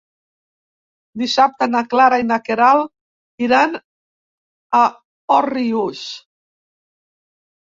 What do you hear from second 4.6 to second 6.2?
a Òrrius.